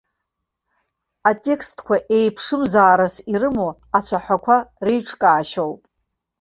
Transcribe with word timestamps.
Атекстқәа 1.29 1.95
еиԥшымзаарас 2.17 3.15
ирымоу 3.33 3.71
ацәаҳәақәа 3.97 4.57
реиҿкаашьоуп. 4.85 5.81